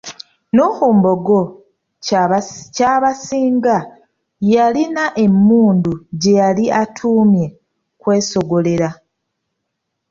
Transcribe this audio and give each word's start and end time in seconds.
Nuhu 0.55 0.85
Mbogo 0.97 1.41
Kyabasinga 2.77 3.75
yalina 4.53 5.05
emmundu 5.25 5.93
gyeyali 6.21 6.65
atuumye 6.81 7.47
Kwesoggolera. 8.01 8.89